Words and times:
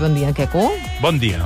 Bon 0.00 0.12
dia, 0.12 0.32
Queco. 0.34 0.72
Bon 1.00 1.20
dia. 1.20 1.38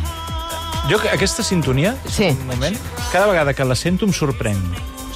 Jo, 0.88 0.96
que 0.98 1.10
aquesta 1.10 1.42
sintonia, 1.44 1.94
Sí. 2.08 2.28
un 2.32 2.46
moment, 2.46 2.74
cada 3.12 3.26
vegada 3.26 3.52
que 3.52 3.62
la 3.62 3.74
sento 3.74 4.06
em 4.06 4.12
sorprenc. 4.12 4.56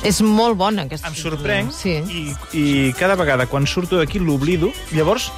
És 0.05 0.21
molt 0.21 0.55
bona, 0.59 0.83
aquesta 0.83 1.09
Em 1.09 1.15
sorprenc 1.15 1.73
Sí. 1.73 1.95
i, 2.13 2.35
i 2.53 2.93
cada 2.93 3.15
vegada 3.17 3.47
quan 3.47 3.67
surto 3.67 3.97
d'aquí 3.97 4.19
l'oblido. 4.19 4.71
Llavors, 4.93 5.33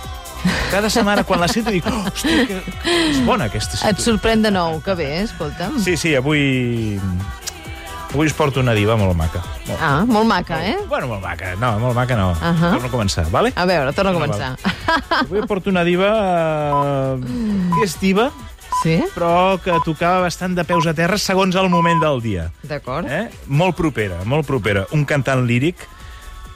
cada 0.72 0.90
setmana 0.90 1.22
quan 1.22 1.38
la 1.38 1.46
sento 1.46 1.70
dic, 1.70 1.86
oh, 1.86 2.02
hòstia, 2.10 2.46
que, 2.48 2.60
que 2.82 3.10
és 3.12 3.24
bona 3.24 3.44
aquesta 3.44 3.74
Et 3.76 3.78
sintonia. 3.78 4.04
sorprèn 4.04 4.42
de 4.42 4.50
nou, 4.50 4.82
que 4.82 4.94
bé, 4.96 5.22
escolta'm. 5.22 5.78
Sí, 5.80 5.96
sí, 5.96 6.16
avui... 6.16 6.98
Avui 8.14 8.28
us 8.30 8.34
porto 8.38 8.60
una 8.62 8.72
diva 8.78 8.94
molt 8.94 9.16
maca. 9.18 9.40
Molt, 9.66 9.80
Ah, 9.82 10.04
molt 10.06 10.26
maca, 10.30 10.60
eh? 10.64 10.76
Bueno, 10.88 11.08
molt 11.10 11.22
maca. 11.24 11.54
No, 11.58 11.72
molt 11.82 11.96
maca 11.98 12.14
no. 12.14 12.28
Ahà. 12.38 12.70
Torno 12.76 12.86
a 12.86 12.92
començar, 12.92 13.24
vale? 13.30 13.50
A 13.58 13.64
veure, 13.66 13.92
torna 13.92 14.12
a 14.12 14.14
començar. 14.14 14.52
Avui 15.24 15.42
porto 15.50 15.70
una 15.70 15.82
diva... 15.82 16.12
Eh, 17.18 17.74
que 17.74 17.84
és 17.88 17.96
diva, 18.00 18.30
Sí? 18.84 18.98
però 19.14 19.56
que 19.62 19.72
tocava 19.84 20.20
bastant 20.26 20.54
de 20.54 20.64
peus 20.68 20.86
a 20.86 20.92
terra 20.94 21.16
segons 21.18 21.54
el 21.56 21.68
moment 21.72 22.00
del 22.02 22.20
dia. 22.22 22.48
D'acord. 22.62 23.06
Eh? 23.08 23.28
Molt 23.48 23.74
propera, 23.78 24.18
molt 24.28 24.46
propera. 24.46 24.84
Un 24.92 25.04
cantant 25.08 25.42
líric 25.48 25.82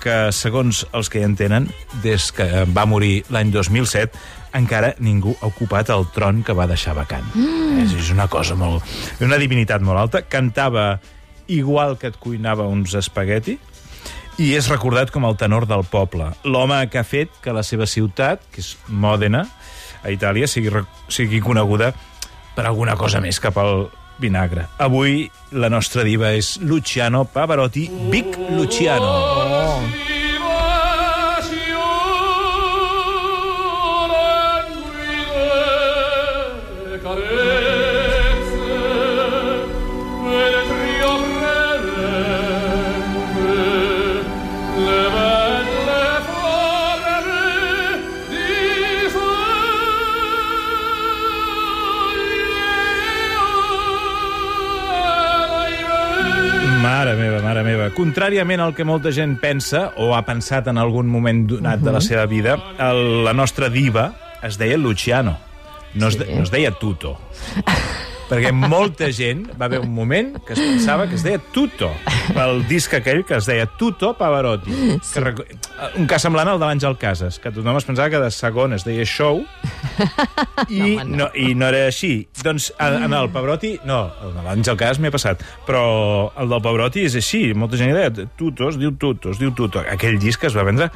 que, 0.02 0.16
segons 0.34 0.84
els 0.92 1.08
que 1.10 1.18
hi 1.22 1.26
entenen, 1.26 1.70
des 2.04 2.30
que 2.34 2.46
va 2.70 2.84
morir 2.86 3.24
l'any 3.34 3.50
2007, 3.54 4.12
encara 4.58 4.92
ningú 5.02 5.34
ha 5.40 5.46
ocupat 5.50 5.90
el 5.94 6.06
tron 6.14 6.42
que 6.46 6.54
va 6.54 6.66
deixar 6.70 6.94
vacant. 6.98 7.24
Mm. 7.34 7.82
És, 7.86 7.94
és 7.98 8.10
una 8.14 8.28
cosa 8.30 8.54
molt... 8.58 8.84
Una 9.24 9.38
divinitat 9.40 9.82
molt 9.82 9.98
alta. 10.06 10.22
Cantava 10.28 10.98
igual 11.48 11.96
que 11.98 12.12
et 12.12 12.18
cuinava 12.20 12.68
uns 12.68 12.94
espagueti, 12.98 13.58
i 14.38 14.52
és 14.54 14.68
recordat 14.70 15.10
com 15.10 15.26
el 15.26 15.34
tenor 15.36 15.66
del 15.66 15.82
poble, 15.90 16.30
l'home 16.46 16.78
que 16.92 17.00
ha 17.00 17.06
fet 17.06 17.32
que 17.42 17.54
la 17.54 17.64
seva 17.66 17.88
ciutat, 17.90 18.44
que 18.54 18.62
és 18.62 18.76
Mòdena, 18.86 19.42
a 20.04 20.12
Itàlia, 20.14 20.46
sigui, 20.46 20.70
sigui 21.10 21.42
coneguda 21.42 21.90
per 22.54 22.68
alguna 22.68 22.94
cosa 22.98 23.22
més 23.24 23.40
que 23.42 23.50
pel 23.54 23.88
vinagre. 24.22 24.68
Avui 24.78 25.26
la 25.54 25.70
nostra 25.70 26.06
diva 26.06 26.30
és 26.34 26.56
Luciano 26.62 27.24
Pavarotti, 27.24 27.88
Big 28.12 28.38
Luciano. 28.54 29.10
Oh. 29.10 30.17
Contràriament 58.28 58.60
al 58.60 58.74
que 58.76 58.84
molta 58.84 59.08
gent 59.08 59.38
pensa, 59.40 59.86
o 60.04 60.10
ha 60.12 60.18
pensat 60.26 60.66
en 60.68 60.76
algun 60.76 61.08
moment 61.08 61.46
donat 61.48 61.80
de 61.80 61.94
la 61.94 62.02
seva 62.04 62.26
vida, 62.28 62.58
el, 62.76 63.24
la 63.24 63.32
nostra 63.32 63.70
diva 63.72 64.10
es 64.44 64.58
deia 64.60 64.76
Luciano. 64.76 65.38
No, 65.94 66.10
es, 66.12 66.18
de, 66.20 66.26
Sí. 66.26 66.34
no 66.36 66.42
es 66.44 66.50
deia 66.52 66.72
Tuto. 66.76 67.16
Perquè 68.28 68.50
molta 68.52 69.06
gent 69.14 69.46
va 69.56 69.64
haver 69.70 69.78
un 69.80 69.92
moment 69.94 70.34
que 70.44 70.52
es 70.52 70.60
pensava 70.60 71.06
que 71.08 71.16
es 71.16 71.22
deia 71.24 71.38
Tuto, 71.54 71.88
pel 72.36 72.60
disc 72.68 72.92
aquell 72.98 73.22
que 73.24 73.38
es 73.38 73.46
deia 73.48 73.64
Tuto 73.80 74.10
Pavarotti. 74.18 74.74
Sí. 74.74 74.98
Que, 75.14 75.22
reco- 75.24 75.46
un 75.96 76.06
cas 76.10 76.22
semblant 76.26 76.50
al 76.52 76.60
de 76.60 76.66
l'Àngel 76.68 76.98
Casas, 77.00 77.38
que 77.40 77.50
tothom 77.54 77.78
es 77.80 77.86
pensava 77.88 78.10
que 78.12 78.20
de 78.20 78.30
segon 78.34 78.76
es 78.76 78.84
deia 78.84 79.06
Show 79.08 79.40
i 80.68 80.78
No, 80.78 80.84
home, 80.84 81.04
no, 81.04 81.16
no. 81.24 81.28
i 81.34 81.54
no 81.56 81.68
era 81.70 81.86
així. 81.88 82.12
Doncs 82.44 82.70
en, 82.78 82.98
en 83.08 83.16
el 83.16 83.30
Pavarotti, 83.32 83.74
no, 83.88 84.02
el 84.26 84.34
de 84.36 84.44
l'Àngel 84.46 84.76
Casas 84.80 85.00
m'he 85.02 85.12
passat, 85.14 85.42
però 85.66 85.82
el 86.36 86.52
del 86.52 86.62
Pavarotti 86.64 87.06
és 87.08 87.16
així. 87.18 87.46
Molta 87.56 87.80
gent 87.80 87.94
deia 87.96 88.12
Tuto, 88.36 88.68
es 88.68 88.76
diu 88.80 88.92
Tuto, 89.00 89.32
es 89.32 89.40
diu 89.40 89.54
Tuto. 89.56 89.80
Aquell 89.88 90.18
disc 90.20 90.44
es 90.44 90.56
va 90.58 90.66
vendre 90.68 90.90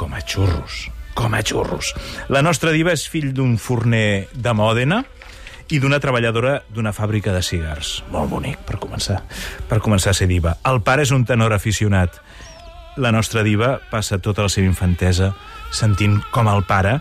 com 0.00 0.12
a 0.14 0.20
xurros, 0.24 0.86
com 1.18 1.34
a 1.34 1.42
xurros. 1.42 1.92
La 2.32 2.40
nostra 2.46 2.72
diva 2.72 2.92
és 2.96 3.04
fill 3.10 3.32
d'un 3.34 3.56
forner 3.60 4.28
de 4.32 4.52
Mòdena, 4.54 5.02
i 5.70 5.78
d'una 5.78 6.00
treballadora 6.00 6.62
d'una 6.72 6.92
fàbrica 6.96 7.32
de 7.34 7.42
cigars. 7.42 8.02
Molt 8.10 8.30
bonic, 8.30 8.58
per 8.66 8.78
començar. 8.80 9.20
Per 9.68 9.78
començar 9.84 10.10
a 10.10 10.16
ser 10.16 10.28
diva. 10.30 10.56
El 10.64 10.80
pare 10.82 11.02
és 11.04 11.12
un 11.12 11.24
tenor 11.28 11.52
aficionat. 11.52 12.20
La 12.96 13.12
nostra 13.12 13.42
diva 13.46 13.78
passa 13.90 14.18
tota 14.18 14.42
la 14.42 14.48
seva 14.48 14.66
infantesa 14.66 15.34
sentint 15.70 16.18
com 16.32 16.48
el 16.48 16.64
pare 16.66 16.98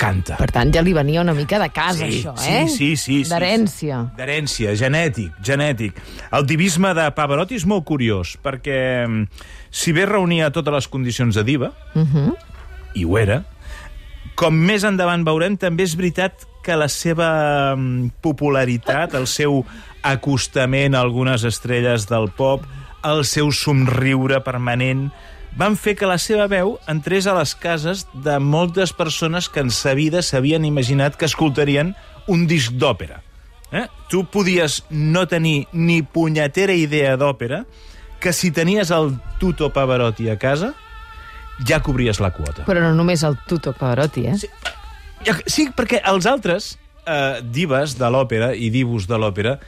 canta. 0.00 0.36
Per 0.40 0.48
tant, 0.50 0.70
ja 0.72 0.80
li 0.82 0.92
venia 0.96 1.20
una 1.20 1.34
mica 1.36 1.58
de 1.60 1.68
casa, 1.74 2.06
Sí, 2.06 2.20
això, 2.22 2.32
sí, 2.38 2.50
eh? 2.50 2.66
sí, 2.68 2.88
sí, 2.96 3.16
sí. 3.24 3.30
D'herència. 3.30 3.98
D'herència, 4.16 4.74
genètic, 4.78 5.32
genètic. 5.44 5.98
El 6.32 6.46
divisme 6.48 6.94
de 6.96 7.06
Pavarotti 7.12 7.58
és 7.58 7.66
molt 7.68 7.84
curiós, 7.84 8.36
perquè 8.42 9.06
mm, 9.06 9.24
si 9.70 9.92
bé 9.92 10.06
reunia 10.08 10.50
totes 10.54 10.72
les 10.74 10.88
condicions 10.88 11.34
de 11.34 11.44
diva, 11.44 11.72
Uh 11.94 12.02
-huh. 12.06 12.36
i 12.94 13.04
ho 13.04 13.18
era, 13.18 13.44
com 14.34 14.54
més 14.54 14.84
endavant 14.84 15.24
veurem, 15.24 15.56
també 15.56 15.82
és 15.82 15.94
veritat 15.96 16.46
que 16.62 16.76
la 16.76 16.88
seva 16.92 17.74
mm, 17.76 18.20
popularitat, 18.20 19.14
el 19.14 19.26
seu 19.30 19.62
acostament 20.02 20.94
a 20.94 21.02
algunes 21.04 21.44
estrelles 21.44 22.06
del 22.10 22.30
pop, 22.36 22.64
el 23.04 23.24
seu 23.24 23.50
somriure 23.52 24.40
permanent, 24.44 25.08
van 25.56 25.76
fer 25.76 25.96
que 25.98 26.08
la 26.08 26.18
seva 26.22 26.46
veu 26.50 26.76
entrés 26.90 27.26
a 27.26 27.34
les 27.36 27.54
cases 27.58 28.06
de 28.14 28.38
moltes 28.38 28.92
persones 28.94 29.48
que 29.48 29.64
en 29.64 29.72
sa 29.74 29.96
vida 29.98 30.22
s'havien 30.22 30.64
imaginat 30.64 31.16
que 31.16 31.26
escoltarien 31.26 31.94
un 32.30 32.46
disc 32.46 32.76
d'òpera. 32.78 33.22
Eh? 33.72 33.86
Tu 34.10 34.24
podies 34.26 34.84
no 34.90 35.26
tenir 35.30 35.66
ni 35.72 36.02
punyetera 36.02 36.74
idea 36.74 37.16
d'òpera, 37.16 37.64
que 38.20 38.32
si 38.32 38.50
tenies 38.50 38.90
el 38.90 39.14
Tuto 39.40 39.70
Pavarotti 39.72 40.28
a 40.28 40.36
casa, 40.38 40.74
ja 41.66 41.80
cobries 41.82 42.20
la 42.20 42.30
quota. 42.34 42.64
Però 42.68 42.82
no 42.84 42.92
només 42.96 43.24
el 43.26 43.38
Tuto 43.48 43.72
Pavarotti, 43.76 44.26
eh? 44.28 44.36
Sí. 44.38 44.50
Sí, 45.46 45.68
perquè 45.76 46.00
els 46.08 46.26
altres 46.26 46.72
eh, 47.06 47.40
divas 47.44 47.96
de 48.00 48.08
l'òpera 48.12 48.52
i 48.56 48.70
divus 48.72 49.06
de 49.10 49.18
l'òpera 49.20 49.58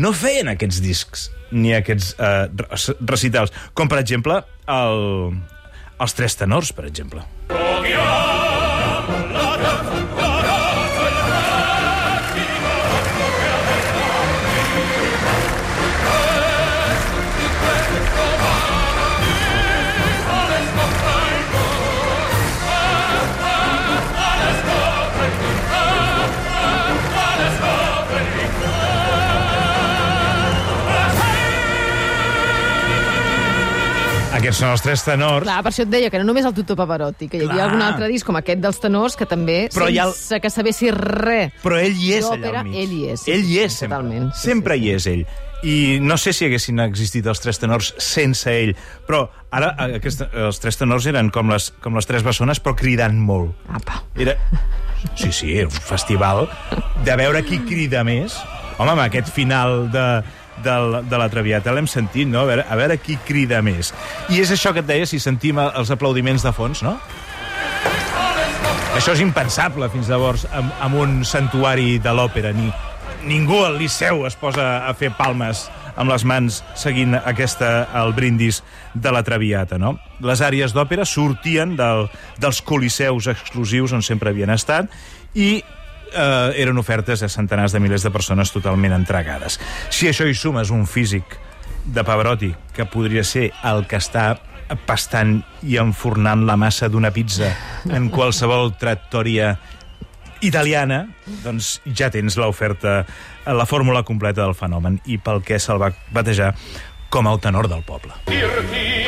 no 0.00 0.12
feien 0.16 0.48
aquests 0.48 0.80
discs 0.80 1.26
ni 1.52 1.74
aquests 1.76 2.14
eh, 2.16 2.46
re- 2.48 2.96
recitals, 3.10 3.52
com 3.76 3.90
per 3.92 3.98
exemple 4.00 4.38
el, 4.72 5.34
els 6.00 6.16
tres 6.16 6.38
tenors, 6.40 6.72
per 6.72 6.86
exemple. 6.88 7.20
Aquests 34.42 34.58
són 34.58 34.72
els 34.74 34.82
tres 34.82 35.04
tenors. 35.06 35.44
Clar, 35.46 35.60
per 35.62 35.70
això 35.70 35.84
et 35.84 35.90
deia 35.92 36.08
que 36.10 36.18
no 36.18 36.24
només 36.26 36.44
el 36.48 36.54
Tuto 36.56 36.74
Pavarotti, 36.78 37.28
que 37.30 37.38
hi 37.38 37.44
havia 37.44 37.54
Clar. 37.60 37.66
algun 37.68 37.82
altre 37.86 38.08
disc 38.10 38.26
com 38.26 38.34
aquest 38.40 38.58
dels 38.64 38.80
tenors 38.82 39.14
que 39.16 39.26
també, 39.30 39.68
Però 39.70 39.86
hi 39.88 40.00
ha 40.02 40.08
el- 40.08 40.14
sense 40.18 40.40
que 40.42 40.50
sabessi 40.50 40.90
res 40.90 41.52
Però 41.62 41.78
ell 41.78 41.94
hi 41.94 42.12
és 42.18 42.26
allà 42.26 42.50
al 42.58 42.66
mig. 42.66 42.74
ell 42.82 42.92
hi 42.92 43.04
és. 43.12 43.20
sí, 43.22 43.30
ell 43.30 43.44
hi 43.46 43.58
és 43.62 43.72
sempre. 43.78 43.98
Totalment. 43.98 44.32
Sí, 44.34 44.42
sempre 44.50 44.74
sí, 44.74 44.80
sí. 44.80 44.86
hi 44.88 44.94
és 44.96 45.06
ell. 45.06 45.24
I 45.62 45.98
no 46.02 46.16
sé 46.18 46.32
si 46.34 46.44
haguessin 46.48 46.80
existit 46.82 47.26
els 47.30 47.38
tres 47.38 47.60
tenors 47.62 47.92
sense 48.02 48.50
ell, 48.50 48.74
però 49.06 49.28
ara 49.54 49.76
aquest, 49.78 50.24
els 50.34 50.58
tres 50.58 50.76
tenors 50.76 51.06
eren 51.06 51.30
com 51.30 51.48
les, 51.54 51.70
com 51.80 51.94
les 51.94 52.06
tres 52.10 52.24
bessones, 52.26 52.58
però 52.58 52.74
cridant 52.74 53.14
molt. 53.14 53.54
Apa. 53.70 54.02
Era... 54.16 54.34
Sí, 55.14 55.30
sí, 55.30 55.56
era 55.58 55.66
un 55.68 55.72
festival 55.86 56.48
de 57.04 57.14
veure 57.16 57.44
qui 57.46 57.58
crida 57.66 58.02
més. 58.02 58.34
Home, 58.78 58.90
amb 58.90 59.00
aquest 59.06 59.28
final 59.30 59.90
de, 59.92 60.04
de, 60.64 60.76
la- 60.94 61.02
de 61.02 61.18
la 61.20 61.28
Traviata 61.32 61.72
l'hem 61.74 61.86
sentit, 61.90 62.28
no? 62.28 62.42
A 62.42 62.48
veure, 62.48 62.64
a 62.68 62.76
veure 62.78 62.98
qui 63.02 63.16
crida 63.26 63.60
més. 63.62 63.92
I 64.30 64.40
és 64.42 64.50
això 64.54 64.72
que 64.72 64.80
et 64.84 64.88
deia, 64.88 65.06
si 65.06 65.20
sentim 65.22 65.58
els 65.62 65.90
aplaudiments 65.94 66.42
de 66.46 66.52
fons, 66.56 66.82
no? 66.86 66.96
Això 68.92 69.14
és 69.16 69.22
impensable 69.24 69.88
fins 69.92 70.08
llavors 70.12 70.44
amb, 70.52 70.72
amb 70.84 70.98
un 71.00 71.12
santuari 71.24 71.96
de 72.02 72.12
l'òpera. 72.12 72.52
Ni, 72.52 72.68
ningú 73.24 73.62
al 73.64 73.78
Liceu 73.80 74.26
es 74.28 74.36
posa 74.36 74.82
a 74.88 74.92
fer 74.98 75.12
palmes 75.16 75.64
amb 75.96 76.08
les 76.12 76.24
mans 76.28 76.60
seguint 76.78 77.16
aquesta, 77.18 77.86
el 78.00 78.12
brindis 78.16 78.62
de 78.94 79.12
la 79.12 79.22
Traviata, 79.24 79.78
no? 79.80 79.94
Les 80.24 80.40
àrees 80.44 80.72
d'òpera 80.76 81.04
sortien 81.08 81.74
del, 81.76 82.06
dels 82.40 82.60
coliseus 82.64 83.28
exclusius 83.32 83.92
on 83.96 84.04
sempre 84.04 84.32
havien 84.32 84.52
estat 84.52 84.88
i 85.34 85.62
eh, 86.14 86.62
eren 86.62 86.78
ofertes 86.78 87.22
a 87.22 87.30
centenars 87.32 87.72
de 87.72 87.80
milers 87.80 88.04
de 88.06 88.12
persones 88.14 88.52
totalment 88.52 88.94
entregades. 88.96 89.58
Si 89.90 90.08
això 90.10 90.28
hi 90.28 90.34
sumes 90.34 90.70
un 90.70 90.86
físic 90.86 91.36
de 91.84 92.04
Pavarotti, 92.04 92.52
que 92.74 92.86
podria 92.86 93.24
ser 93.24 93.50
el 93.66 93.86
que 93.90 93.98
està 93.98 94.36
pastant 94.86 95.40
i 95.66 95.76
enfornant 95.80 96.46
la 96.46 96.56
massa 96.56 96.88
d'una 96.88 97.10
pizza 97.12 97.50
en 97.90 98.08
qualsevol 98.12 98.72
tractòria 98.80 99.56
italiana, 100.42 101.04
doncs 101.44 101.80
ja 101.86 102.10
tens 102.10 102.36
l'oferta, 102.40 103.02
la 103.46 103.66
fórmula 103.66 104.02
completa 104.02 104.42
del 104.42 104.56
fenomen 104.58 104.98
i 105.06 105.18
pel 105.18 105.42
què 105.46 105.58
se'l 105.62 105.80
va 105.82 105.92
batejar 106.14 106.52
com 107.12 107.28
el 107.28 107.38
tenor 107.44 107.68
del 107.68 107.84
poble. 107.86 108.12
dirti 108.26 109.02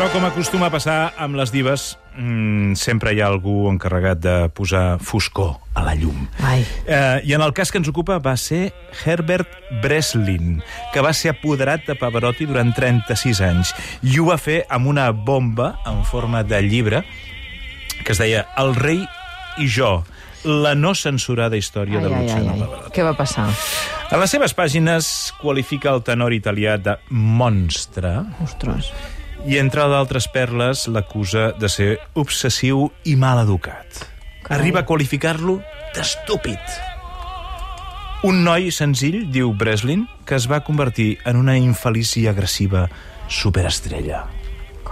Però 0.00 0.08
com 0.14 0.24
acostuma 0.24 0.70
a 0.70 0.72
passar 0.72 1.10
amb 1.20 1.36
les 1.36 1.50
divas, 1.52 1.82
mmm, 2.16 2.70
sempre 2.72 3.10
hi 3.12 3.18
ha 3.20 3.26
algú 3.28 3.66
encarregat 3.68 4.22
de 4.24 4.36
posar 4.56 4.94
foscor 5.04 5.58
a 5.76 5.82
la 5.84 5.92
llum. 5.92 6.22
Ai. 6.40 6.62
Eh, 6.86 7.18
I 7.28 7.34
en 7.36 7.44
el 7.44 7.52
cas 7.52 7.68
que 7.68 7.76
ens 7.76 7.90
ocupa 7.92 8.16
va 8.16 8.32
ser 8.40 8.70
Herbert 9.04 9.58
Breslin, 9.82 10.62
que 10.94 11.04
va 11.04 11.12
ser 11.12 11.34
apoderat 11.34 11.84
de 11.84 11.98
Pavarotti 12.00 12.48
durant 12.48 12.72
36 12.72 13.42
anys. 13.44 13.74
I 14.00 14.16
ho 14.16 14.30
va 14.30 14.38
fer 14.40 14.62
amb 14.72 14.88
una 14.88 15.10
bomba 15.12 15.74
en 15.84 16.00
forma 16.08 16.40
de 16.48 16.62
llibre 16.64 17.04
que 18.00 18.16
es 18.16 18.24
deia 18.24 18.46
El 18.56 18.72
rei 18.80 19.04
i 19.60 19.68
jo, 19.68 19.98
la 20.48 20.72
no 20.72 20.96
censurada 20.96 21.60
història 21.60 22.00
Ai, 22.00 22.08
de 22.08 22.16
Luciano. 22.16 22.56
Pavarotti. 22.56 22.96
Què 22.96 23.04
va 23.04 23.16
passar? 23.20 23.50
A 24.08 24.16
les 24.16 24.32
seves 24.32 24.56
pàgines 24.56 25.34
qualifica 25.44 25.92
el 25.92 26.00
tenor 26.08 26.32
italià 26.32 26.80
de 26.80 26.96
monstre 27.12 28.16
Ostres. 28.40 28.94
I, 29.46 29.58
entre 29.60 29.86
d'altres 29.88 30.28
perles, 30.32 30.86
l'acusa 30.88 31.50
de 31.58 31.68
ser 31.70 31.90
obsessiu 32.18 32.88
i 33.08 33.16
mal 33.16 33.42
educat. 33.42 34.04
Arriba 34.50 34.82
a 34.82 34.86
qualificar-lo 34.88 35.60
d'estúpid. 35.94 36.60
Un 38.26 38.42
noi 38.44 38.68
senzill, 38.74 39.22
diu 39.32 39.54
Breslin, 39.56 40.04
que 40.28 40.36
es 40.36 40.48
va 40.50 40.60
convertir 40.66 41.14
en 41.24 41.38
una 41.40 41.56
infeliç 41.56 42.16
i 42.20 42.26
agressiva 42.28 42.88
superestrella. 43.30 44.26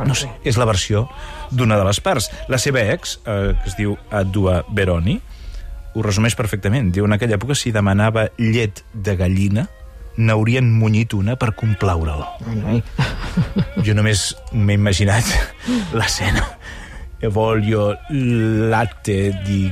No 0.06 0.14
sé, 0.14 0.30
és 0.46 0.56
la 0.56 0.68
versió 0.68 1.08
d'una 1.50 1.76
de 1.76 1.84
les 1.88 1.98
parts. 2.00 2.30
La 2.48 2.60
seva 2.62 2.84
ex, 2.94 3.18
eh, 3.26 3.56
que 3.58 3.68
es 3.68 3.74
diu 3.76 3.96
Adua 4.14 4.62
Beroni, 4.70 5.18
ho 5.94 6.04
resumeix 6.06 6.36
perfectament. 6.38 6.92
Diu, 6.94 7.08
en 7.08 7.16
aquella 7.16 7.36
època, 7.36 7.56
si 7.58 7.74
demanava 7.74 8.28
llet 8.38 8.84
de 8.94 9.16
gallina, 9.18 9.66
n'haurien 10.18 10.66
munyit 10.74 11.14
una 11.14 11.38
per. 11.38 11.54
Ai, 11.58 12.62
ai. 12.66 12.82
Jo 13.86 13.94
només 13.94 14.34
m'he 14.52 14.74
imaginat 14.74 15.24
l'escena. 15.94 16.44
E 17.18 17.28
voglio 17.28 17.96
latte 18.10 19.32
di 19.46 19.66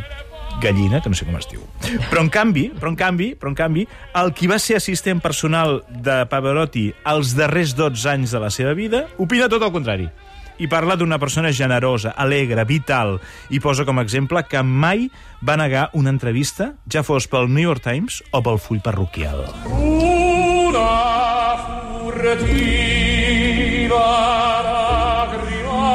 gallina, 0.61 1.01
que 1.01 1.11
no 1.11 1.17
sé 1.19 1.27
com 1.27 1.37
es 1.39 1.49
diu. 1.51 1.63
Però 2.11 2.23
en 2.23 2.31
canvi, 2.33 2.69
però 2.75 2.91
en 2.93 2.99
canvi, 2.99 3.33
però 3.39 3.53
en 3.53 3.59
canvi, 3.59 3.87
el 4.19 4.33
qui 4.37 4.49
va 4.51 4.59
ser 4.63 4.79
assistent 4.81 5.21
personal 5.23 5.83
de 5.91 6.23
Pavarotti 6.31 6.89
els 7.13 7.35
darrers 7.39 7.77
12 7.77 8.09
anys 8.15 8.35
de 8.35 8.43
la 8.43 8.51
seva 8.51 8.75
vida, 8.79 9.07
opina 9.19 9.51
tot 9.53 9.63
el 9.63 9.75
contrari. 9.75 10.09
I 10.57 10.71
parla 10.73 10.97
d'una 10.97 11.19
persona 11.21 11.53
generosa, 11.53 12.15
alegre, 12.17 12.65
vital, 12.65 13.19
i 13.53 13.61
posa 13.61 13.85
com 13.85 14.01
a 14.01 14.07
exemple 14.07 14.41
que 14.49 14.63
mai 14.65 15.11
va 15.45 15.59
negar 15.61 15.91
una 15.93 16.15
entrevista, 16.15 16.73
ja 16.89 17.05
fos 17.05 17.29
pel 17.29 17.53
New 17.53 17.69
York 17.69 17.85
Times 17.85 18.23
o 18.33 18.41
pel 18.41 18.63
full 18.63 18.81
parroquial. 18.81 19.45
Una 20.77 21.57
furtiva 21.65 22.67
lacrima 24.67 25.89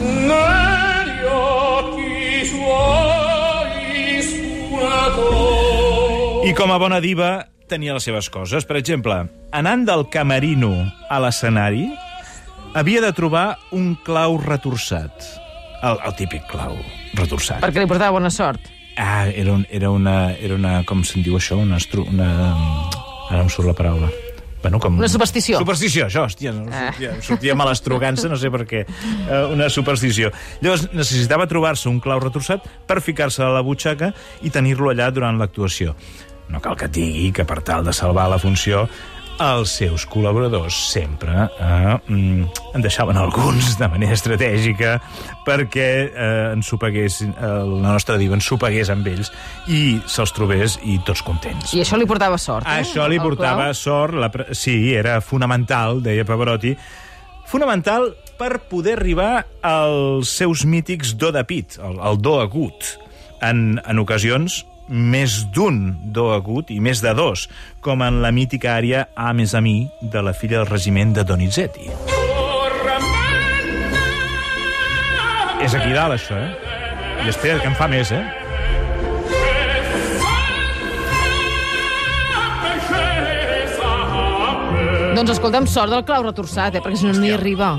negli 0.00 1.24
occhi 1.24 2.44
suoi 2.44 4.22
spuntò 4.22 5.28
I 6.44 6.52
com 6.54 6.70
a 6.70 6.78
bona 6.78 7.00
diva 7.00 7.46
tenia 7.66 7.92
les 7.96 8.04
seves 8.06 8.30
coses. 8.30 8.64
Per 8.64 8.76
exemple, 8.78 9.26
anant 9.50 9.84
del 9.88 10.06
camerino 10.08 10.86
a 11.10 11.18
l'escenari, 11.18 11.90
havia 12.78 13.00
de 13.02 13.10
trobar 13.12 13.58
un 13.74 13.96
clau 14.06 14.38
retorçat. 14.38 15.42
El, 15.82 15.98
el 16.06 16.14
típic 16.16 16.46
clau 16.48 16.78
retorçat. 17.18 17.60
Perquè 17.66 17.82
li 17.82 17.90
portava 17.90 18.14
bona 18.14 18.30
sort. 18.30 18.75
Ah, 18.96 19.26
era, 19.28 19.52
un, 19.52 19.66
era, 19.70 19.90
una, 19.90 20.32
era 20.32 20.54
una... 20.56 20.78
Com 20.88 21.02
se'n 21.04 21.22
diu 21.26 21.36
això? 21.36 21.58
Una, 21.60 21.76
estru, 21.76 22.06
una... 22.08 22.30
Ara 23.30 23.42
em 23.42 23.50
surt 23.52 23.68
la 23.68 23.74
paraula. 23.76 24.08
Bueno, 24.62 24.78
com... 24.82 24.96
Una 24.98 25.08
superstició. 25.10 25.58
Superstició, 25.60 26.06
això, 26.08 26.24
hòstia, 26.26 26.50
no, 26.56 26.64
Ah. 26.72 26.88
sortia, 26.90 27.10
sortia 27.22 27.54
malastrugança, 27.54 28.26
no 28.32 28.38
sé 28.40 28.48
per 28.50 28.64
què. 28.66 28.80
Uh, 29.28 29.52
una 29.54 29.68
superstició. 29.70 30.30
Llavors, 30.64 30.88
necessitava 30.96 31.46
trobar-se 31.46 31.90
un 31.90 32.00
clau 32.02 32.18
retorçat 32.24 32.64
per 32.88 33.00
ficar-se 33.04 33.44
a 33.44 33.50
la 33.52 33.60
butxaca 33.62 34.12
i 34.42 34.50
tenir-lo 34.50 34.90
allà 34.90 35.10
durant 35.14 35.38
l'actuació. 35.38 35.94
No 36.48 36.60
cal 36.62 36.76
que 36.78 36.86
et 36.88 36.94
digui 36.94 37.28
que 37.34 37.44
per 37.46 37.60
tal 37.66 37.84
de 37.86 37.92
salvar 37.94 38.28
la 38.30 38.38
funció 38.38 38.86
els 39.42 39.72
seus 39.78 40.06
col·laboradors 40.08 40.76
sempre 40.90 41.46
eh, 41.60 41.96
mm, 42.08 42.44
en 42.76 42.84
deixaven 42.84 43.18
alguns 43.20 43.74
de 43.78 43.88
manera 43.92 44.16
estratègica 44.16 44.96
perquè 45.46 45.88
eh, 46.06 46.52
ensopegués, 46.54 47.20
eh, 47.26 47.32
la 47.36 47.92
nostra 47.92 48.16
diva 48.20 48.36
ensopegués 48.38 48.90
amb 48.92 49.08
ells 49.12 49.32
i 49.68 49.98
se'ls 50.08 50.32
trobés 50.36 50.78
i 50.84 50.98
tots 51.06 51.24
contents. 51.26 51.74
I 51.76 51.82
això 51.84 51.98
li 52.00 52.08
portava 52.08 52.38
sort, 52.40 52.66
eh? 52.66 52.80
Això 52.84 53.08
li 53.10 53.20
portava 53.22 53.68
clau. 53.70 53.80
sort, 53.80 54.16
la, 54.16 54.30
sí, 54.56 54.94
era 54.96 55.18
fonamental, 55.20 56.00
deia 56.04 56.24
Pavarotti, 56.28 56.72
fonamental 57.46 58.14
per 58.36 58.62
poder 58.70 58.96
arribar 58.98 59.46
als 59.64 60.32
seus 60.32 60.64
mítics 60.68 61.14
do 61.16 61.32
de 61.32 61.44
pit, 61.48 61.78
el, 61.82 62.00
el 62.00 62.20
do 62.20 62.38
agut. 62.40 62.96
En, 63.44 63.76
en 63.84 63.98
ocasions, 64.00 64.62
més 64.88 65.44
d'un 65.52 65.96
do 66.14 66.30
agut 66.34 66.70
i 66.70 66.78
més 66.80 67.02
de 67.02 67.12
dos, 67.16 67.46
com 67.80 68.02
en 68.06 68.20
la 68.22 68.32
mítica 68.32 68.76
àrea 68.76 69.06
A 69.16 69.32
més 69.32 69.54
a 69.54 69.60
mi 69.60 69.88
de 70.00 70.22
la 70.22 70.32
filla 70.32 70.62
del 70.62 70.70
regiment 70.70 71.12
de 71.16 71.24
Donizetti. 71.24 71.90
És 75.62 75.74
aquí 75.74 75.92
dalt, 75.92 76.14
això, 76.14 76.36
eh? 76.38 76.52
I 77.24 77.30
espera, 77.32 77.58
que 77.58 77.66
en 77.66 77.74
fa 77.74 77.88
més, 77.90 78.12
eh? 78.14 78.24
Doncs 85.16 85.32
escolta'm, 85.32 85.64
sort 85.66 85.90
del 85.90 86.04
clau 86.04 86.26
retorçat, 86.26 86.76
eh? 86.76 86.84
Perquè 86.84 87.00
si 87.00 87.08
no, 87.08 87.16
no 87.16 87.24
hi 87.24 87.32
arriba. 87.34 87.72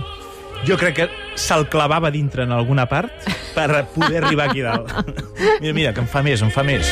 Jo 0.65 0.75
crec 0.81 0.95
que 0.97 1.26
se'l 1.37 1.67
clavava 1.69 2.11
dintre 2.11 2.43
en 2.43 2.51
alguna 2.51 2.87
part 2.89 3.29
per 3.55 3.85
poder 3.93 4.25
arribar 4.25 4.49
aquí 4.49 4.65
dalt. 4.65 4.91
Mira, 5.61 5.73
mira, 5.73 5.93
que 5.93 6.03
en 6.03 6.09
fa 6.09 6.25
més, 6.25 6.41
en 6.41 6.51
fa 6.53 6.65
més. 6.65 6.91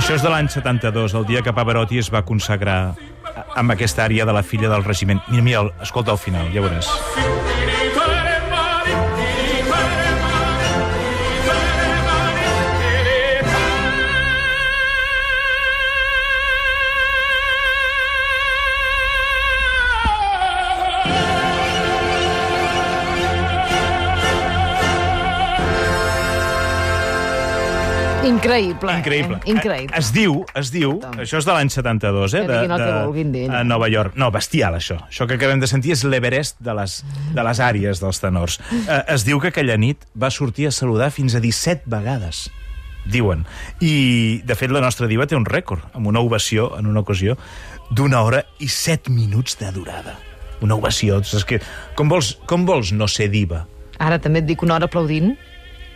Això 0.00 0.16
és 0.16 0.24
de 0.26 0.30
l'any 0.32 0.48
72, 0.50 1.12
el 1.14 1.26
dia 1.28 1.42
que 1.46 1.52
Pavarotti 1.54 2.00
es 2.00 2.08
va 2.10 2.24
consagrar 2.26 2.96
amb 3.54 3.76
aquesta 3.76 4.02
àrea 4.08 4.26
de 4.26 4.34
la 4.34 4.42
filla 4.42 4.72
del 4.72 4.82
regiment. 4.82 5.22
Mira, 5.30 5.44
mira, 5.46 5.62
escolta 5.86 6.10
al 6.10 6.18
final, 6.18 6.50
ja 6.50 6.66
veuràs. 6.66 7.39
Increïble. 28.30 28.94
Increïble. 29.00 29.38
Eh? 29.40 29.50
Increïble. 29.50 29.96
Es 29.98 30.12
diu, 30.14 30.40
es 30.58 30.70
diu, 30.74 30.94
Tothom. 31.00 31.18
això 31.24 31.40
és 31.40 31.48
de 31.48 31.56
l'any 31.56 31.72
72, 31.72 32.36
eh? 32.38 32.44
Que 32.46 32.92
vulguin 33.04 33.32
d'ell. 33.34 33.50
a 33.50 33.64
Nova 33.66 33.90
York. 33.90 34.16
No, 34.20 34.30
bestial, 34.34 34.78
això. 34.78 35.00
Això 35.08 35.26
que 35.26 35.38
acabem 35.40 35.60
de 35.60 35.68
sentir 35.70 35.94
és 35.96 36.04
l'Everest 36.04 36.60
de, 36.62 36.74
les, 36.78 37.00
de 37.34 37.44
les 37.46 37.60
àrees 37.60 38.02
dels 38.02 38.22
tenors. 38.22 38.60
Eh, 38.86 39.02
es 39.16 39.26
diu 39.26 39.40
que 39.42 39.50
aquella 39.50 39.76
nit 39.80 40.06
va 40.14 40.30
sortir 40.30 40.70
a 40.70 40.74
saludar 40.74 41.10
fins 41.14 41.34
a 41.34 41.42
17 41.42 41.90
vegades 41.90 42.48
diuen. 43.10 43.46
I, 43.80 44.42
de 44.44 44.54
fet, 44.54 44.70
la 44.70 44.82
nostra 44.84 45.08
diva 45.10 45.26
té 45.26 45.36
un 45.36 45.46
rècord, 45.48 45.82
amb 45.96 46.10
una 46.10 46.20
ovació, 46.20 46.70
en 46.78 46.86
una 46.86 47.00
ocasió, 47.00 47.36
d'una 47.90 48.22
hora 48.22 48.44
i 48.60 48.68
set 48.68 49.08
minuts 49.10 49.56
de 49.60 49.70
durada. 49.74 50.18
Una 50.60 50.76
ovació. 50.76 51.20
És 51.24 51.46
que, 51.48 51.60
com 51.96 52.10
vols, 52.12 52.34
com 52.46 52.66
vols 52.68 52.92
no 52.92 53.08
ser 53.08 53.30
diva? 53.32 53.64
Ara 54.00 54.20
també 54.20 54.40
et 54.44 54.48
dic 54.48 54.62
una 54.64 54.76
hora 54.76 54.88
aplaudint. 54.88 55.32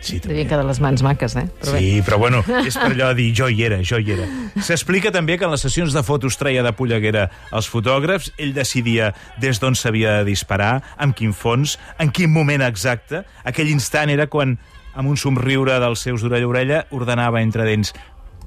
Sí, 0.05 0.19
també. 0.21 0.33
Devien 0.35 0.49
quedar 0.51 0.65
les 0.67 0.79
mans 0.83 1.01
maques, 1.05 1.35
eh? 1.39 1.45
Però 1.61 1.73
bé. 1.73 1.79
Sí, 1.81 1.91
però 2.05 2.19
bueno, 2.21 2.43
és 2.61 2.77
per 2.77 2.91
allò 2.91 3.09
de 3.11 3.17
dir 3.19 3.31
jo 3.37 3.49
hi 3.49 3.63
era, 3.65 3.79
jo 3.81 3.97
hi 4.01 4.11
era. 4.15 4.27
S'explica 4.61 5.11
també 5.15 5.39
que 5.39 5.47
en 5.47 5.53
les 5.55 5.63
sessions 5.65 5.95
de 5.95 6.03
fotos 6.05 6.37
treia 6.37 6.63
de 6.65 6.73
polleguera 6.77 7.27
els 7.55 7.69
fotògrafs, 7.71 8.31
ell 8.37 8.53
decidia 8.55 9.11
des 9.41 9.59
d'on 9.63 9.75
s'havia 9.75 10.19
de 10.19 10.29
disparar, 10.29 10.77
amb 11.01 11.17
quin 11.17 11.33
fons, 11.33 11.79
en 11.99 12.13
quin 12.13 12.31
moment 12.31 12.63
exacte. 12.65 13.23
Aquell 13.43 13.71
instant 13.73 14.13
era 14.13 14.27
quan, 14.31 14.57
amb 14.95 15.09
un 15.09 15.17
somriure 15.17 15.79
dels 15.81 16.05
seus 16.05 16.21
d'orella 16.23 16.45
a 16.45 16.53
orella, 16.53 16.83
ordenava 16.95 17.41
entre 17.41 17.65
dents 17.67 17.93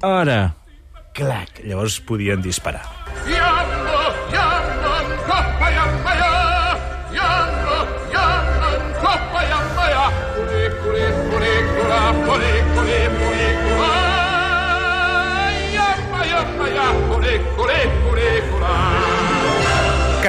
«Ara, 0.02 0.54
clac. 1.12 1.58
Llavors 1.66 1.98
podien 2.06 2.40
disparar. 2.42 2.84
Yamma, 3.26 4.04
yamma, 4.32 4.94
coppa, 5.26 5.70
yamma, 5.74 6.14
ya. 6.14 6.22
Yamma, 6.22 6.27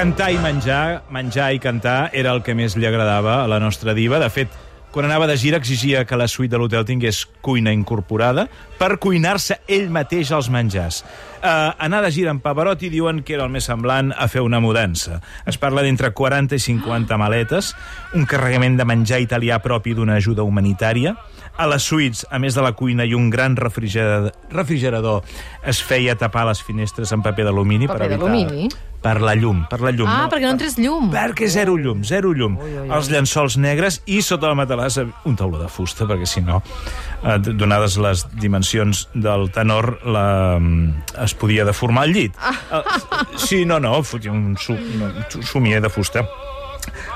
Cantar 0.00 0.30
i 0.32 0.38
menjar, 0.40 1.02
menjar 1.12 1.50
i 1.52 1.58
cantar, 1.60 2.08
era 2.16 2.32
el 2.32 2.40
que 2.40 2.54
més 2.56 2.72
li 2.80 2.86
agradava 2.88 3.42
a 3.42 3.48
la 3.52 3.58
nostra 3.60 3.92
diva. 3.92 4.16
De 4.22 4.30
fet, 4.32 4.54
quan 4.90 5.06
anava 5.06 5.26
de 5.28 5.36
gira 5.38 5.58
exigia 5.60 6.04
que 6.04 6.16
la 6.16 6.26
suite 6.28 6.50
de 6.54 6.58
l'hotel 6.58 6.86
tingués 6.88 7.22
cuina 7.44 7.72
incorporada 7.76 8.46
per 8.78 8.96
cuinar-se 9.02 9.60
ell 9.70 9.90
mateix 9.92 10.32
els 10.34 10.48
menjars. 10.50 11.02
Uh, 11.40 11.70
anar 11.78 12.00
de 12.02 12.10
gira 12.16 12.32
amb 12.34 12.42
Pavarotti 12.42 12.90
diuen 12.90 13.22
que 13.22 13.36
era 13.36 13.46
el 13.46 13.52
més 13.54 13.68
semblant 13.70 14.10
a 14.16 14.26
fer 14.28 14.42
una 14.42 14.60
mudança. 14.60 15.20
Es 15.46 15.60
parla 15.60 15.84
d'entre 15.86 16.10
40 16.16 16.58
i 16.58 16.64
50 16.64 17.20
maletes, 17.20 17.74
un 18.18 18.26
carregament 18.26 18.80
de 18.80 18.88
menjar 18.88 19.20
italià 19.22 19.60
propi 19.62 19.94
d'una 19.94 20.18
ajuda 20.18 20.48
humanitària. 20.48 21.14
A 21.60 21.66
les 21.68 21.84
suites, 21.84 22.22
a 22.32 22.38
més 22.40 22.56
de 22.56 22.62
la 22.64 22.72
cuina 22.72 23.04
i 23.04 23.12
un 23.12 23.28
gran 23.28 23.52
refrigerador, 23.58 24.32
refrigerador 24.48 25.26
es 25.68 25.82
feia 25.84 26.14
tapar 26.16 26.46
les 26.48 26.62
finestres 26.64 27.12
amb 27.12 27.26
paper 27.26 27.50
d'alumini 27.50 27.90
per 27.90 28.00
evitar... 28.06 28.30
Per 29.00 29.14
la 29.24 29.32
llum, 29.32 29.62
per 29.64 29.78
la 29.80 29.94
llum. 29.96 30.08
Ah, 30.12 30.26
perquè 30.28 30.44
no 30.44 30.50
entres 30.52 30.74
llum. 30.76 31.06
Perquè 31.12 31.46
zero 31.48 31.78
llum, 31.80 32.02
zero 32.04 32.34
llum. 32.36 32.58
Ui, 32.60 32.68
ui, 32.68 32.82
ui. 32.82 32.90
Els 32.92 33.08
llençols 33.08 33.56
negres 33.56 34.02
i 34.12 34.18
sota 34.20 34.50
la 34.50 34.58
matalassa 34.58 35.06
un 35.24 35.38
tauló 35.40 35.56
de 35.60 35.70
fusta, 35.72 36.04
perquè 36.08 36.28
si 36.28 36.42
no, 36.44 36.60
eh, 37.24 37.38
donades 37.40 37.96
les 37.96 38.26
dimensions 38.36 39.06
del 39.14 39.48
tenor, 39.56 39.94
la, 40.04 40.26
es 41.24 41.32
podia 41.32 41.64
deformar 41.64 42.04
el 42.10 42.16
llit. 42.18 42.36
Ah. 42.44 42.84
Sí, 43.40 43.64
no, 43.64 43.80
no, 43.80 44.02
fotia 44.04 44.32
un, 44.36 44.58
su, 44.60 44.76
un 44.76 45.48
somier 45.48 45.80
de 45.80 45.88
fusta. 45.88 46.26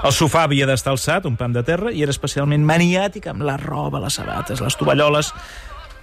El 0.04 0.12
sofà 0.12 0.42
havia 0.44 0.66
d'estar 0.68 0.92
alçat, 0.92 1.25
un 1.25 1.37
pam 1.40 1.54
de 1.54 1.62
terra, 1.64 1.88
i 1.88 2.02
era 2.04 2.12
especialment 2.12 2.64
maniàtic 2.68 3.25
amb 3.30 3.40
la 3.49 3.54
roba, 3.56 4.02
les 4.04 4.18
sabates, 4.20 4.61
les 4.61 4.76
tovalloles, 4.76 5.30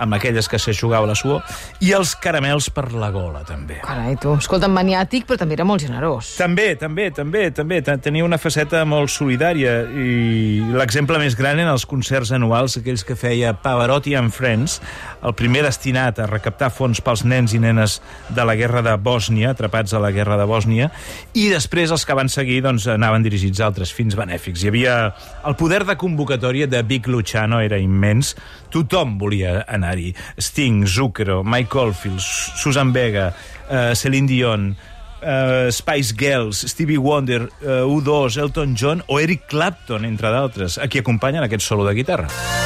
amb 0.01 0.17
aquelles 0.17 0.47
que 0.49 0.57
s'aixugava 0.59 1.05
la 1.07 1.15
suor, 1.15 1.43
i 1.85 1.91
els 1.93 2.15
caramels 2.17 2.71
per 2.73 2.87
la 2.97 3.11
gola, 3.13 3.43
també. 3.47 3.77
Carai, 3.85 4.15
tu. 4.21 4.33
Escolta'm, 4.41 4.73
maniàtic, 4.73 5.27
però 5.29 5.37
també 5.37 5.53
era 5.59 5.65
molt 5.67 5.83
generós. 5.85 6.33
També, 6.41 6.71
també, 6.81 7.11
també, 7.13 7.47
també. 7.53 7.81
Te- 7.85 7.99
Tenia 8.01 8.25
una 8.25 8.39
faceta 8.41 8.81
molt 8.89 9.11
solidària 9.13 9.75
i 9.93 10.59
l'exemple 10.73 11.19
més 11.21 11.35
gran 11.37 11.59
eren 11.59 11.69
els 11.69 11.85
concerts 11.85 12.31
anuals, 12.33 12.79
aquells 12.81 13.03
que 13.05 13.15
feia 13.19 13.53
Pavarotti 13.53 14.15
and 14.17 14.33
Friends, 14.33 14.79
el 15.21 15.35
primer 15.37 15.61
destinat 15.67 16.17
a 16.19 16.25
recaptar 16.25 16.71
fons 16.73 17.01
pels 17.05 17.21
nens 17.29 17.53
i 17.53 17.59
nenes 17.61 17.99
de 18.33 18.45
la 18.47 18.55
guerra 18.57 18.81
de 18.81 18.95
Bòsnia, 18.97 19.51
atrapats 19.53 19.93
a 19.93 20.01
la 20.01 20.09
guerra 20.15 20.37
de 20.39 20.47
Bòsnia, 20.49 20.89
i 21.37 21.47
després 21.53 21.91
els 21.93 22.05
que 22.07 22.17
van 22.17 22.29
seguir 22.31 22.61
doncs, 22.65 22.87
anaven 22.89 23.21
dirigits 23.23 23.61
a 23.61 23.67
altres 23.69 23.93
fins 23.93 24.17
benèfics. 24.17 24.63
Hi 24.65 24.71
havia... 24.73 24.95
El 25.45 25.55
poder 25.59 25.83
de 25.85 25.95
convocatòria 25.99 26.65
de 26.67 26.81
Big 26.87 27.07
Luciano 27.11 27.59
era 27.61 27.77
immens, 27.81 28.33
tothom 28.71 29.17
volia 29.21 29.61
anar-hi. 29.91 30.15
Sting, 30.37 30.85
Zucchero, 30.85 31.43
Mike 31.43 31.77
Oldfield, 31.77 32.19
Susan 32.19 32.91
Vega, 32.91 33.33
uh, 33.69 33.93
Celine 33.95 34.27
Dion, 34.27 34.75
uh, 35.21 35.69
Spice 35.69 36.15
Girls, 36.17 36.65
Stevie 36.67 36.97
Wonder, 36.97 37.49
uh, 37.61 37.85
U2, 37.85 38.37
Elton 38.37 38.75
John 38.75 39.03
o 39.07 39.19
Eric 39.19 39.47
Clapton, 39.47 40.05
entre 40.05 40.31
d'altres, 40.31 40.77
a 40.77 40.87
qui 40.87 40.99
acompanyen 40.99 41.43
aquest 41.43 41.65
solo 41.65 41.87
de 41.87 41.95
guitarra. 41.95 42.60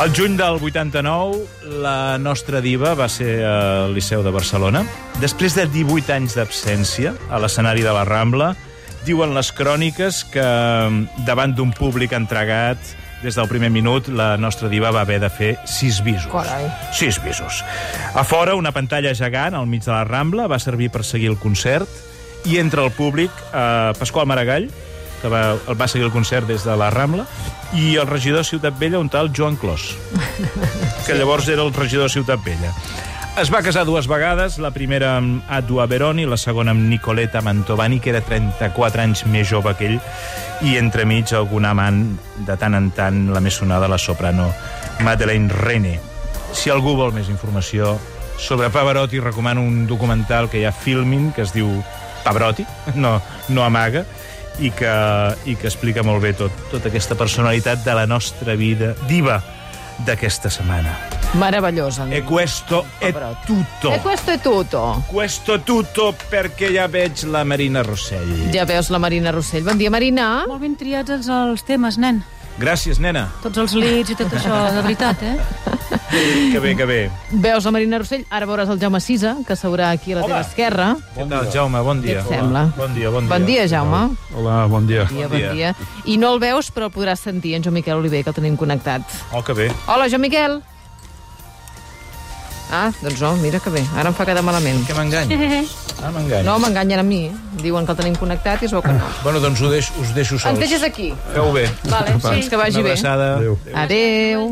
El 0.00 0.14
juny 0.16 0.38
del 0.38 0.56
89, 0.64 1.42
la 1.82 2.16
nostra 2.16 2.62
diva 2.64 2.94
va 2.96 3.04
ser 3.12 3.42
al 3.44 3.92
Liceu 3.92 4.22
de 4.24 4.30
Barcelona. 4.32 4.80
Després 5.20 5.52
de 5.58 5.66
18 5.68 6.14
anys 6.14 6.38
d'absència 6.38 7.12
a 7.28 7.36
l'escenari 7.42 7.84
de 7.84 7.92
la 7.92 8.06
Rambla, 8.08 8.54
diuen 9.04 9.34
les 9.36 9.50
cròniques 9.52 10.22
que 10.32 10.46
davant 11.28 11.52
d'un 11.52 11.74
públic 11.76 12.16
entregat 12.16 12.80
des 13.20 13.36
del 13.36 13.50
primer 13.52 13.68
minut, 13.68 14.08
la 14.08 14.38
nostra 14.40 14.72
diva 14.72 14.88
va 14.88 15.04
haver 15.04 15.20
de 15.20 15.28
fer 15.28 15.52
sis 15.68 16.00
bisos. 16.00 16.32
Carai. 16.32 16.70
Sis 16.96 17.20
bisos. 17.20 17.60
A 18.16 18.24
fora, 18.24 18.56
una 18.56 18.72
pantalla 18.72 19.12
gegant 19.12 19.52
al 19.52 19.68
mig 19.68 19.84
de 19.84 19.92
la 19.92 20.06
Rambla 20.08 20.48
va 20.48 20.62
servir 20.64 20.88
per 20.88 21.04
seguir 21.04 21.28
el 21.34 21.36
concert 21.36 22.48
i 22.48 22.56
entre 22.56 22.80
el 22.88 22.96
públic, 22.96 23.28
eh, 23.52 23.92
Pasqual 24.00 24.24
Maragall, 24.24 24.70
que 25.20 25.28
va, 25.32 25.44
el 25.54 25.80
va 25.80 25.88
seguir 25.88 26.08
el 26.08 26.14
concert 26.14 26.48
des 26.48 26.64
de 26.64 26.76
la 26.76 26.90
Rambla, 26.90 27.26
i 27.76 27.94
el 27.96 28.08
regidor 28.08 28.42
de 28.42 28.48
Ciutat 28.48 28.78
Vella, 28.78 28.98
un 28.98 29.08
tal 29.08 29.30
Joan 29.36 29.56
Clos, 29.56 29.94
que 31.06 31.14
llavors 31.14 31.48
era 31.48 31.62
el 31.62 31.72
regidor 31.74 32.08
de 32.08 32.16
Ciutat 32.18 32.44
Vella. 32.44 32.74
Es 33.38 33.48
va 33.48 33.62
casar 33.62 33.86
dues 33.86 34.08
vegades, 34.10 34.58
la 34.58 34.72
primera 34.74 35.14
amb 35.16 35.46
Adua 35.48 35.86
Beroni, 35.88 36.26
la 36.26 36.36
segona 36.36 36.74
amb 36.74 36.82
Nicoleta 36.90 37.40
Mantovani, 37.40 38.00
que 38.02 38.10
era 38.10 38.20
34 38.26 39.04
anys 39.04 39.22
més 39.30 39.48
jove 39.48 39.72
que 39.78 39.86
ell, 39.86 40.00
i 40.66 40.74
entremig 40.76 41.30
algun 41.32 41.64
amant, 41.64 42.02
de 42.44 42.56
tant 42.60 42.74
en 42.76 42.90
tant, 42.92 43.22
la 43.32 43.40
més 43.40 43.56
sonada, 43.62 43.88
la 43.88 44.00
soprano 44.02 44.50
Madeleine 45.06 45.48
René. 45.48 45.94
Si 46.52 46.74
algú 46.74 46.96
vol 46.98 47.14
més 47.14 47.30
informació 47.30 47.94
sobre 48.36 48.68
Pavarotti, 48.74 49.22
recomano 49.22 49.62
un 49.62 49.86
documental 49.86 50.50
que 50.50 50.60
hi 50.60 50.66
ha 50.66 50.74
filming, 50.74 51.30
que 51.32 51.46
es 51.46 51.54
diu 51.54 51.70
Pavarotti, 52.24 52.66
no, 52.96 53.20
no 53.48 53.64
amaga, 53.64 54.04
i 54.60 54.70
que, 54.76 54.92
i 55.48 55.56
que 55.56 55.68
explica 55.70 56.04
molt 56.06 56.22
bé 56.24 56.34
tot, 56.36 56.52
tota 56.70 56.90
aquesta 56.90 57.16
personalitat 57.18 57.84
de 57.84 57.94
la 57.96 58.06
nostra 58.06 58.56
vida 58.60 58.94
diva 59.08 59.40
d'aquesta 60.06 60.50
setmana. 60.50 60.94
Meravellosa. 61.32 62.08
E 62.08 62.22
questo 62.22 62.86
è 62.98 63.12
tutto. 63.46 63.92
E 63.92 64.00
questo 64.00 64.32
è 64.32 64.40
tutto. 64.40 65.02
Questo 65.06 65.60
tutto 65.60 66.14
perquè 66.28 66.70
ja 66.72 66.88
veig 66.88 67.22
la 67.30 67.44
Marina 67.44 67.82
Rossell. 67.82 68.50
Ja 68.50 68.64
veus 68.64 68.88
la 68.88 68.98
Marina 68.98 69.30
Rossell. 69.30 69.62
Bon 69.62 69.76
dia, 69.76 69.90
Marina. 69.90 70.44
Molt 70.48 70.60
ben 70.60 70.76
triats 70.76 71.10
els, 71.10 71.28
els 71.28 71.64
temes, 71.64 72.00
nen. 72.00 72.24
Gràcies, 72.60 72.98
nena. 73.00 73.28
Tots 73.44 73.62
els 73.62 73.76
leads 73.78 74.10
i 74.12 74.18
tot 74.18 74.32
això, 74.36 74.56
de 74.74 74.82
veritat, 74.84 75.22
eh? 75.22 75.98
Que 76.10 76.58
bé, 76.58 76.74
que 76.76 76.84
bé. 76.84 77.10
Veus 77.30 77.64
la 77.64 77.70
Marina 77.70 77.98
Rossell, 78.02 78.24
ara 78.34 78.46
veuràs 78.48 78.68
el 78.72 78.80
Jaume 78.82 78.98
Sisa, 79.00 79.36
que 79.46 79.54
seurà 79.54 79.90
aquí 79.94 80.12
a 80.12 80.16
la 80.16 80.22
Home. 80.24 80.32
teva 80.32 80.40
esquerra. 80.42 80.88
Què 81.14 81.26
tal, 81.30 81.46
Jaume? 81.52 81.80
Bon 81.86 82.00
dia. 82.02 82.24
Què 82.24 82.34
et 82.34 82.40
sembla? 82.40 82.64
Bon 82.76 82.94
dia, 82.94 83.10
bon 83.14 83.28
dia. 83.28 83.30
Bon 83.36 83.46
dia, 83.46 83.66
Jaume. 83.70 84.00
Hola, 84.34 84.66
bon 84.66 84.86
dia. 84.90 85.04
Bon 85.04 85.14
dia, 85.16 85.28
Bon 85.28 85.38
bon 85.38 85.38
dia. 85.38 85.52
dia. 85.52 85.74
I 86.06 86.16
no 86.18 86.32
el 86.34 86.40
veus, 86.42 86.72
però 86.74 86.90
el 86.90 86.92
podràs 86.96 87.22
sentir, 87.22 87.54
en 87.54 87.62
Joan 87.62 87.74
Miquel 87.78 87.94
Oliver, 88.02 88.24
que 88.24 88.30
el 88.30 88.34
tenim 88.34 88.56
connectat. 88.56 89.02
Oh, 89.32 89.42
que 89.44 89.52
bé. 89.54 89.70
Hola, 89.86 90.08
Joan 90.10 90.20
Miquel. 90.22 90.60
Ah, 92.72 92.92
doncs 93.02 93.20
no, 93.20 93.34
mira 93.36 93.58
que 93.58 93.70
bé. 93.70 93.82
Ara 93.98 94.10
em 94.10 94.14
fa 94.14 94.24
quedar 94.26 94.42
malament. 94.46 94.82
Que 94.86 94.94
m'enganya. 94.94 95.36
Ah, 96.00 96.08
m'enganya. 96.14 96.46
No, 96.46 96.54
m'enganyen 96.58 96.98
a 96.98 97.02
mi. 97.04 97.30
Diuen 97.60 97.84
que 97.84 97.92
el 97.92 97.98
tenim 97.98 98.14
connectat 98.16 98.62
i 98.62 98.64
es 98.64 98.72
veu 98.72 98.80
que 98.80 98.88
no. 98.96 99.04
Bueno, 99.22 99.36
doncs 99.44 99.60
ho 99.60 99.68
deixo, 99.68 99.92
us 100.00 100.14
deixo 100.16 100.38
sols. 100.38 100.54
Ens 100.54 100.62
deixes 100.62 100.82
aquí. 100.86 101.10
Feu 101.34 101.50
bé. 101.52 101.66
Vale, 101.92 102.14
doncs 102.16 102.48
que 102.48 102.56
vagi 102.56 102.78
Una 102.80 102.86
bé. 102.86 102.94
abraçada. 102.94 103.26
Adéu. 103.36 103.58
Adéu. 103.74 104.46